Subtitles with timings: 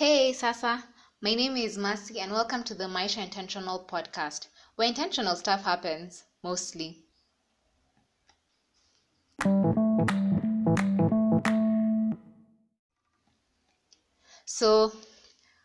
[0.00, 0.82] Hey, Sasa.
[1.20, 6.24] My name is Mercy, and welcome to the Maisha Intentional podcast, where intentional stuff happens,
[6.42, 7.04] mostly.
[14.46, 14.90] So,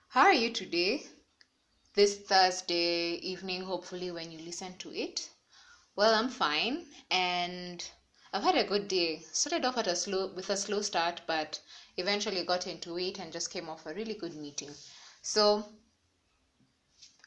[0.09, 1.05] how are you today?
[1.93, 5.29] This Thursday evening, hopefully, when you listen to it.
[5.95, 7.81] Well, I'm fine, and
[8.36, 9.23] I've had a good day.
[9.31, 11.57] Started off at a slow with a slow start, but
[11.95, 14.75] eventually got into it and just came off a really good meeting.
[15.21, 15.64] So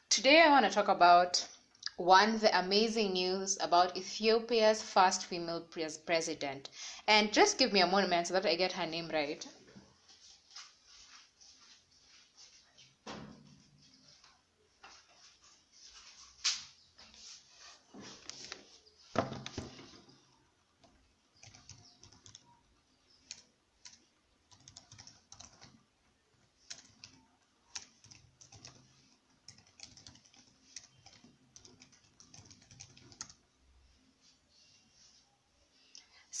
[0.07, 1.43] today I want to talk about
[1.97, 6.69] one the amazing news about Ethiopia's first female pres- president.
[7.07, 9.43] And just give me a moment so that I get her name right.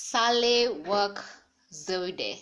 [0.01, 1.23] Sale Work
[1.73, 2.41] Zewde.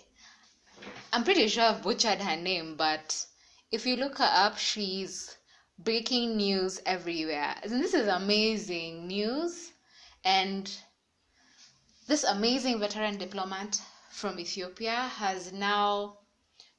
[1.11, 3.25] I'm pretty sure I've butchered her name, but
[3.71, 5.35] if you look her up, she's
[5.79, 7.55] breaking news everywhere.
[7.63, 9.71] And this is amazing news.
[10.23, 10.71] And
[12.07, 16.19] this amazing veteran diplomat from Ethiopia has now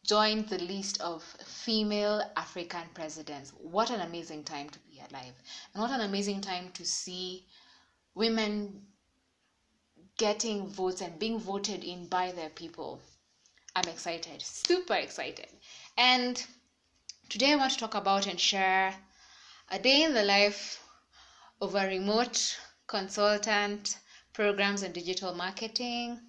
[0.04, 3.50] joined the list of female African presidents.
[3.50, 5.34] What an amazing time to be alive.
[5.74, 7.46] And what an amazing time to see
[8.14, 8.86] women
[10.18, 13.00] getting votes and being voted in by their people.
[13.74, 15.46] I'm excited, super excited.
[15.96, 16.44] And
[17.28, 18.94] today I want to talk about and share
[19.70, 20.82] a day in the life
[21.60, 22.58] of a remote
[22.88, 23.96] consultant,
[24.32, 26.20] programs and digital marketing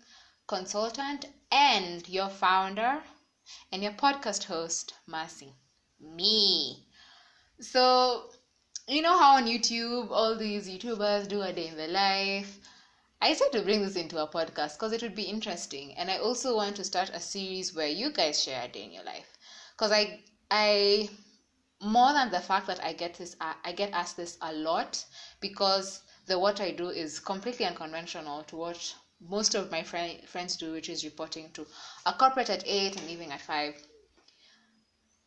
[0.47, 3.01] consultant, and your founder
[3.71, 5.51] and your podcast host, Mercy.
[5.99, 6.85] Me.
[7.59, 8.29] So,
[8.87, 12.59] you know how on YouTube all these YouTubers do a day in the life
[13.21, 16.17] I said to bring this into a podcast because it would be interesting, and I
[16.17, 19.37] also want to start a series where you guys share a day in your life.
[19.71, 20.19] Because I,
[20.51, 21.09] I,
[21.81, 25.05] more than the fact that I get this, I get asked this a lot
[25.39, 30.55] because the what I do is completely unconventional to what most of my friend, friends
[30.57, 31.67] do, which is reporting to
[32.05, 33.75] a corporate at eight and leaving at five.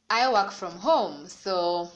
[0.08, 1.90] I work from home, so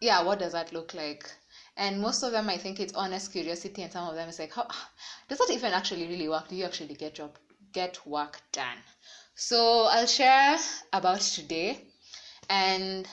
[0.00, 1.30] yeah, what does that look like?
[1.78, 4.52] And most of them i think it's honest curiosity and some of them is like
[4.52, 4.66] how
[5.28, 6.48] does that even actually really work?
[6.48, 7.38] Do you actually get job
[7.72, 8.78] get work done?
[9.34, 10.58] So i'll share
[10.92, 11.78] about today.
[12.50, 13.06] And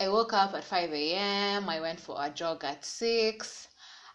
[0.00, 3.68] i woke up at 5 a.m i went for a jog at 6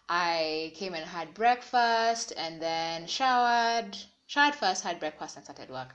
[0.08, 5.94] i came and had breakfast and then showered showered first had breakfast and started work.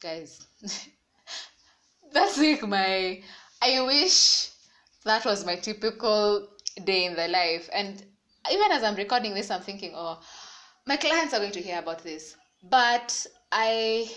[0.00, 0.46] Guys
[2.12, 3.20] that's like my
[3.62, 4.50] i wish
[5.04, 6.48] that was my typical
[6.84, 7.68] day in their life.
[7.72, 8.02] And
[8.50, 10.20] even as I'm recording this, I'm thinking, oh,
[10.86, 12.36] my clients are going to hear about this.
[12.62, 14.10] But I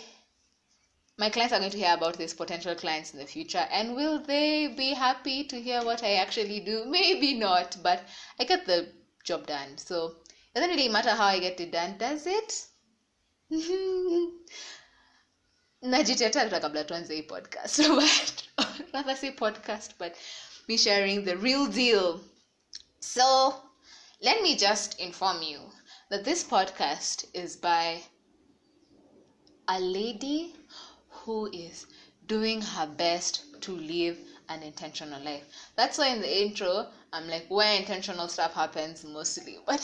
[1.17, 3.67] my clients are going to hear about these potential clients in the future.
[3.71, 6.85] And will they be happy to hear what i actually do?
[6.97, 8.03] Maybe not but
[8.39, 8.87] i get the
[9.23, 9.77] job done.
[9.77, 10.15] So
[10.55, 12.67] it doesn't really matter how i get it done does it?
[15.83, 17.77] Najitetea kabla tuanze hii podcast
[18.57, 20.15] but rather say podcast but
[20.67, 22.21] me sharing the real deal
[23.01, 23.55] so,
[24.21, 25.59] let me just inform you
[26.09, 28.01] that this podcast is by
[29.67, 30.53] a lady
[31.09, 31.87] who is
[32.27, 34.17] doing her best to live
[34.49, 35.43] an intentional life.
[35.75, 39.57] That's why in the intro, I'm like, where intentional stuff happens mostly.
[39.65, 39.81] But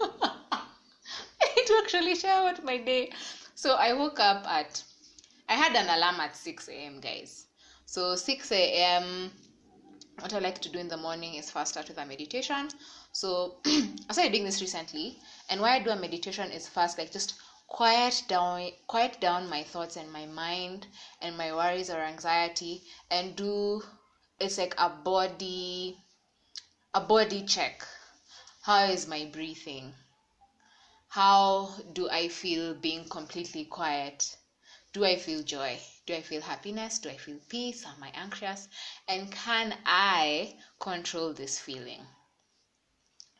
[0.00, 3.12] I need to actually share what my day.
[3.54, 4.82] So I woke up at,
[5.48, 7.46] I had an alarm at 6 a.m., guys.
[7.86, 9.32] So 6 a.m.,
[10.20, 12.68] what I like to do in the morning is first start with a meditation.
[13.12, 15.18] So I started doing this recently,
[15.48, 17.34] and why I do a meditation is first like just
[17.68, 20.86] quiet down quiet down my thoughts and my mind
[21.20, 23.84] and my worries or anxiety and do
[24.40, 25.98] it's like a body
[26.94, 27.86] a body check.
[28.62, 29.94] How is my breathing?
[31.08, 34.37] How do i feel being completely quiet
[34.92, 36.98] do i feel joy do I feel happiness?
[37.00, 37.84] Do I feel peace?
[37.84, 38.66] Am I anxious?
[39.06, 42.00] And can I control this feeling?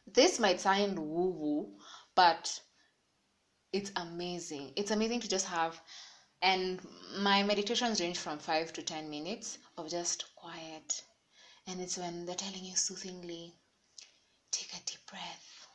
[0.06, 1.78] This might sound woo woo,
[2.14, 2.60] but
[3.72, 4.74] it's amazing.
[4.76, 5.80] It's amazing to just have,
[6.42, 6.78] and
[7.16, 11.02] my meditations range from five to 10 minutes of just quiet.
[11.66, 13.54] And it's when they're telling you soothingly,
[14.50, 15.68] take a deep breath.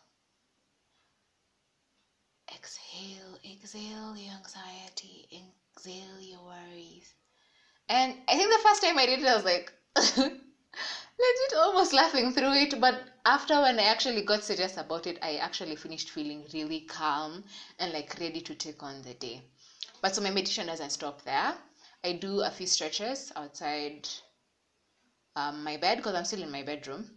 [2.53, 5.27] Exhale, exhale your anxiety,
[5.75, 7.13] exhale your worries
[7.89, 9.71] And I think the first time I did it, I was like,
[10.17, 12.79] legit almost laughing through it.
[12.79, 17.43] But after when I actually got serious about it, I actually finished feeling really calm
[17.79, 19.41] and like ready to take on the day.
[20.01, 21.55] But so my meditation doesn't stop there.
[22.03, 24.07] I do a few stretches outside
[25.35, 27.09] um, my bed because I'm still in my bedroom.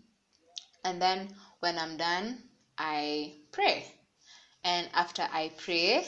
[0.85, 1.29] And then
[1.61, 2.39] when I'm done,
[2.79, 3.87] I pray.
[4.65, 6.05] And after I pray,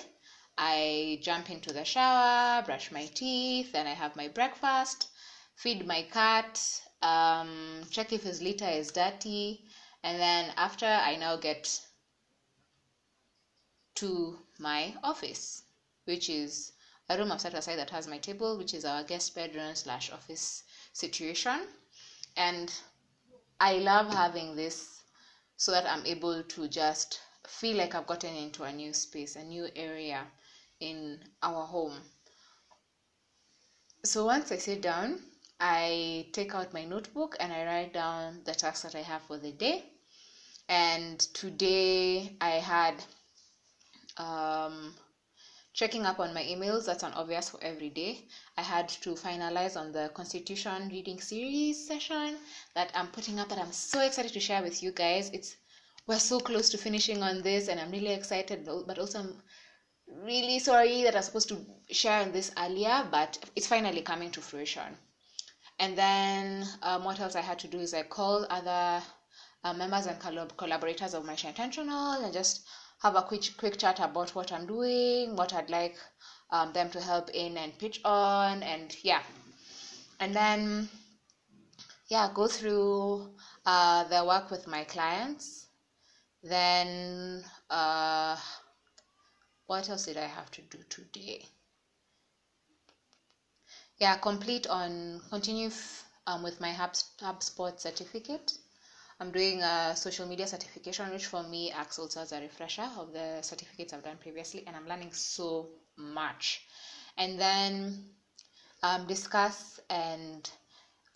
[0.61, 5.07] I jump into the shower, brush my teeth, then I have my breakfast,
[5.55, 6.61] feed my cat,
[7.01, 9.65] um, check if his litter is dirty,
[10.03, 11.81] and then after I now get
[13.95, 15.63] to my office,
[16.07, 16.73] which is
[17.09, 20.11] a room I've set aside that has my table, which is our guest bedroom slash
[20.11, 21.69] office situation.
[22.37, 22.73] And
[23.61, 25.03] I love having this
[25.57, 29.45] so that I'm able to just feel like I've gotten into a new space, a
[29.45, 30.27] new area
[30.81, 31.95] in our home.
[34.05, 35.21] So once I sit down,
[35.61, 39.39] I take out my notebook and I write down the tasks that I have for
[39.39, 39.85] the day.
[40.69, 42.95] And today I had
[44.17, 44.95] um,
[45.73, 46.87] checking up on my emails.
[46.87, 48.27] That's an obvious for every day.
[48.57, 52.37] I had to finalize on the Constitution reading series session
[52.75, 55.31] that I'm putting up that I'm so excited to share with you guys.
[55.31, 55.57] It's
[56.07, 59.43] we're so close to finishing on this and I'm really excited, but also I'm
[60.25, 61.59] really sorry that I was supposed to
[61.91, 64.97] share on this earlier, but it's finally coming to fruition.
[65.79, 69.03] And then um, what else I had to do is I call other
[69.65, 72.67] uh, members and collab- collaborators of my Intentional and just
[73.03, 75.97] have a quick quick chat about what I'm doing, what I'd like
[76.51, 79.23] um, them to help in and pitch on, and yeah,
[80.19, 80.89] and then
[82.09, 83.35] yeah, go through
[83.67, 85.67] uh, the work with my clients.
[86.43, 88.37] Then uh,
[89.69, 91.45] what else did I have to do today?
[93.99, 95.71] Yeah, complete on continue
[96.27, 98.53] um, with my Hub, HubSpot certificate.
[99.21, 103.13] I'm doing a social media certification, which for me acts also as a refresher of
[103.13, 106.63] the certificates I've done previously, and I'm learning so much.
[107.19, 108.05] And then
[108.83, 110.49] um, discuss and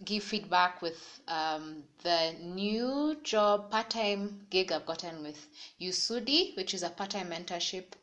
[0.04, 5.46] give feedback with um, the new job part time gig I've gotten with
[5.80, 7.94] Usudi, which is a part time mentorship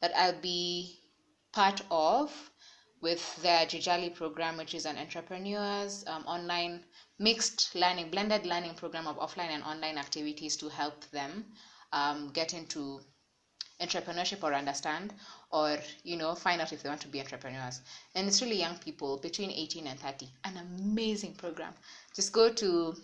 [0.00, 1.00] that I'll be
[1.52, 2.50] part of
[3.00, 6.84] with the Jijali program, which is an entrepreneurs um, online
[7.18, 11.44] mixed learning, blended learning program of offline and online activities to help them
[11.92, 13.00] um, get into
[13.80, 15.12] entrepreneurship or understand
[15.50, 17.80] or you know find out if they want to be entrepreneurs.
[18.14, 21.74] And it's really young people between 18 and 30 an amazing program.
[22.14, 22.96] Just go to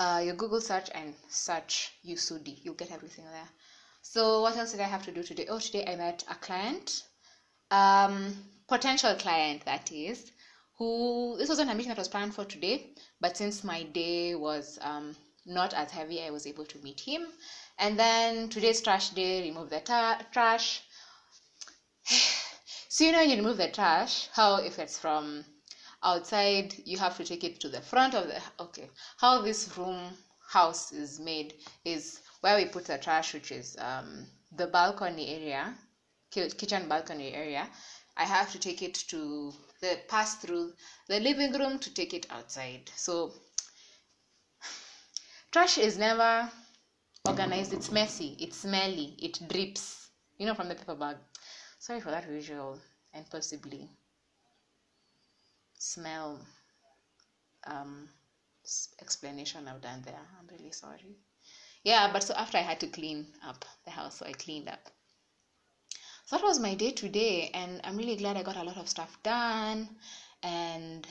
[0.00, 3.48] uh, your google search and search usudi you'll get everything there
[4.02, 5.46] so what else did I have to do today?
[5.48, 7.02] Oh, today I met a client,
[7.70, 8.34] um,
[8.68, 10.30] potential client that is,
[10.78, 14.78] who this wasn't a meeting that was planned for today, but since my day was
[14.80, 15.14] um,
[15.46, 17.26] not as heavy, I was able to meet him.
[17.78, 20.82] And then today's trash day, remove the ta- trash.
[22.88, 25.44] so you know you remove the trash, how if it's from
[26.02, 28.88] outside, you have to take it to the front of the okay.
[29.18, 30.16] How this room
[30.48, 31.54] house is made
[31.84, 34.26] is where we put the trash, which is um,
[34.56, 35.74] the balcony area,
[36.30, 37.68] kitchen balcony area.
[38.16, 40.72] I have to take it to the pass through
[41.08, 42.90] the living room to take it outside.
[42.96, 43.32] So
[45.52, 46.50] trash is never
[47.26, 47.72] organized.
[47.72, 48.36] It's messy.
[48.38, 49.16] It's smelly.
[49.18, 50.08] It drips.
[50.38, 51.16] You know, from the paper bag.
[51.78, 52.78] Sorry for that visual
[53.14, 53.88] and possibly
[55.78, 56.40] smell
[57.66, 58.08] um,
[59.00, 60.20] explanation I've done there.
[60.38, 61.16] I'm really sorry
[61.82, 64.90] yeah but so after i had to clean up the house so i cleaned up.
[66.26, 68.88] So that was my day today and i'm really glad i got a lot of
[68.88, 69.88] stuff done
[70.42, 71.06] and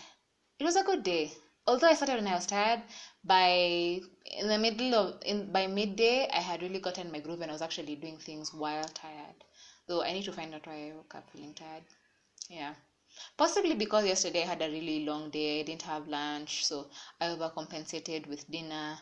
[0.59, 1.31] it was a good day.
[1.67, 2.81] Although i started when i was tired
[3.23, 4.01] by
[4.39, 7.53] in the middle of in by midday i had really gotten my groove and i
[7.53, 9.43] was actually doing things while tired.
[9.87, 11.83] Though i need to find out why i woke up feeling tired.
[12.49, 12.75] Yeah.
[13.37, 17.25] Possibly because yesterday i had a really long day i didn't have lunch so i
[17.25, 18.97] overcompensated with dinner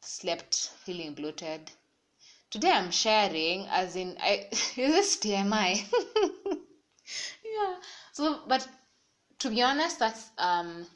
[0.00, 1.70] slept feeling bloated.
[2.50, 5.84] Today I'm sharing as in I is this TMI?
[7.44, 7.76] yeah.
[8.12, 8.66] So but
[9.40, 10.86] to be honest that's um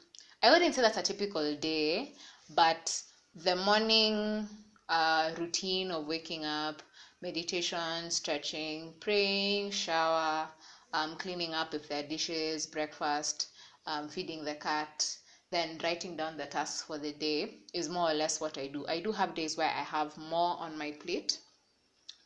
[0.41, 2.13] I wouldn't say that's a typical day,
[2.49, 3.01] but
[3.33, 4.47] the morning
[4.89, 6.83] uh, routine of waking up,
[7.21, 10.49] meditation, stretching, praying, shower,
[10.91, 13.47] um, cleaning up if there are dishes, breakfast,
[13.85, 15.17] um, feeding the cat,
[15.53, 18.85] then writing down the tasks for the day is more or less what I do.
[18.87, 21.39] I do have days where I have more on my plate,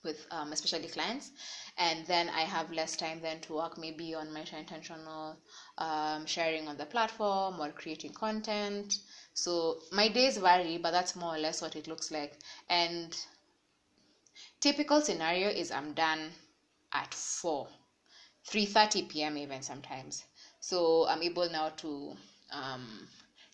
[0.04, 1.32] with um, especially clients
[1.78, 5.38] and then i have less time then to work maybe on my intentional
[5.78, 9.00] um, sharing on the platform or creating content.
[9.34, 12.34] So my days vary but that's more or less what it looks like.
[12.70, 13.16] And
[14.60, 16.32] typical scenario is i'm done
[16.94, 17.68] at 4
[18.50, 20.24] 3.30 p.m even sometimes.
[20.60, 22.16] So i'm able now to
[22.52, 23.08] um,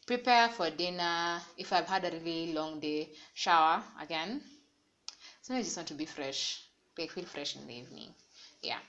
[0.06, 1.42] prepare for dinner.
[1.58, 4.42] If i've had a really long day shower again.
[5.42, 6.62] So i just want to be fresh.
[6.98, 8.14] Like feel fresh in the evening.
[8.62, 8.80] Yeah.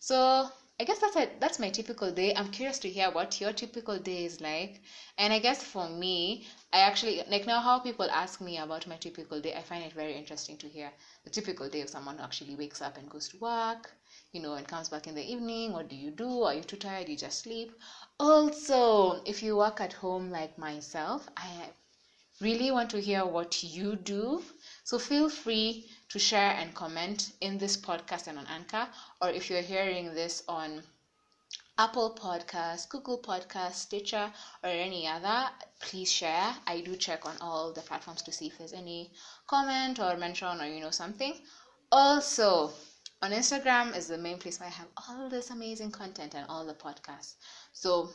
[0.00, 0.48] So
[0.80, 2.32] i guess that's it that's my typical day.
[2.36, 4.80] I'm curious to hear what your typical day is like.
[5.18, 8.96] And i guess for me i actually like now how people ask me about my
[8.96, 10.92] typical day i find it very interesting to hear
[11.24, 13.90] the typical day of someone who actually wakes up and goes to work
[14.34, 16.76] you know and comes back in the evening what do you do are you too
[16.76, 17.72] tired you just sleep
[18.18, 21.50] also if you work at home like myself i
[22.40, 24.42] really want to hear what you do
[24.82, 28.88] so feel free to share and comment in this podcast and on anchor
[29.22, 30.82] or if you're hearing this on
[31.76, 35.48] Apple Podcast, Google Podcast, Stitcher, or any other,
[35.80, 36.54] please share.
[36.68, 39.10] I do check on all the platforms to see if there's any
[39.48, 41.34] comment or mention or you know something.
[41.90, 42.72] Also,
[43.24, 46.66] on Instagram is the main place where I have all this amazing content and all
[46.66, 47.36] the podcasts.
[47.72, 48.10] So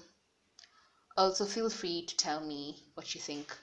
[1.17, 3.57] also feel free to tell me what you think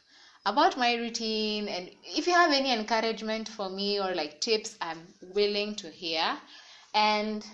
[0.44, 4.98] about my routine and if you have any encouragement for me or like tips, I'm
[5.34, 6.36] willing to hear.
[6.94, 7.46] And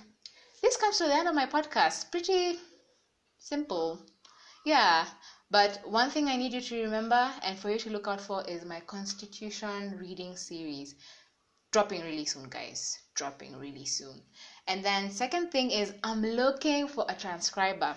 [0.63, 2.11] this comes to the end of my podcast.
[2.11, 2.59] Pretty
[3.39, 4.01] simple.
[4.65, 5.05] Yeah.
[5.51, 8.43] But one thing I need you to remember and for you to look out for
[8.49, 10.95] is my Constitution reading series
[11.73, 12.99] dropping really soon guys.
[13.15, 14.23] Dropping really soon.
[14.69, 17.97] And then second thing is i'm looking for a transcriber.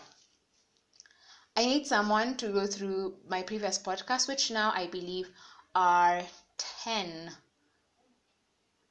[1.58, 5.30] I need someone to go through my previous podcast which now i believe
[5.76, 6.22] are
[6.58, 7.32] 10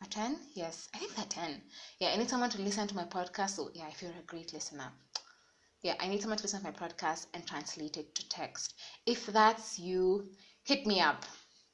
[0.03, 1.63] are 10 yes i think they're 10
[1.99, 3.51] yeah i need someone to listen to my podcast.
[3.51, 4.93] So yeah if you're a great listener.
[5.83, 8.75] Yeah i need someone to listen to my podcast and translate it to text.
[9.07, 10.29] If that's you
[10.65, 11.25] hit me up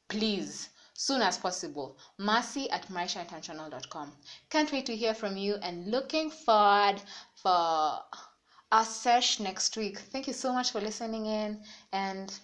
[0.08, 0.68] please
[1.00, 1.96] soon as possible.
[2.18, 4.12] Mercy at maishaintentional.com.
[4.50, 7.00] Can't wait to hear from you and looking forward
[7.42, 8.00] for
[8.70, 9.98] our sesh next week.
[9.98, 11.62] Thank you so much for listening in
[11.94, 12.38] and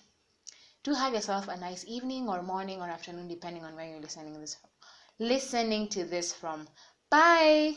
[0.84, 4.40] do have yourself a nice evening or morning or afternoon depending on where you're listening
[4.40, 4.56] this
[5.18, 6.66] listening to this from.
[7.10, 7.76] Bye.